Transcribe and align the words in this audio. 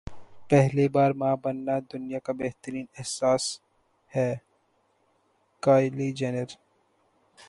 پہلی 0.49 0.87
بار 0.89 1.11
ماں 1.11 1.35
بننا 1.43 1.75
دنیا 1.93 2.19
کا 2.19 2.33
بہترین 2.33 2.85
احساس 2.97 3.43
ہے 4.11 4.29
کایلی 5.63 6.11
جینر 6.11 6.49